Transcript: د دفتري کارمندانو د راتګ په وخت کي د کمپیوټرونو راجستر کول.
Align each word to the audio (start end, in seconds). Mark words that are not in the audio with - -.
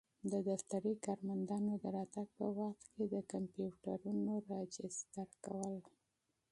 د 0.31 0.33
دفتري 0.49 0.93
کارمندانو 1.05 1.73
د 1.83 1.85
راتګ 1.97 2.27
په 2.39 2.45
وخت 2.59 2.83
کي 2.93 3.03
د 3.13 3.15
کمپیوټرونو 3.31 4.31
راجستر 4.53 5.27
کول. 5.45 5.75